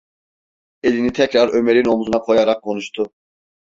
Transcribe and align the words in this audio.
Elini 0.83 1.13
tekrar 1.13 1.49
Ömer’in 1.49 1.85
omzuna 1.85 2.19
koyarak 2.21 2.63
konuştu: 2.63 3.13